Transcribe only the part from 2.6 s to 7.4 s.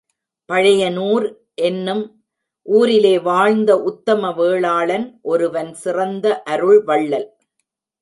ஊரிலே வாழ்ந்த உத்தம வேளாளன் ஒருவன் சிறந்த அருள்வள்ளல்.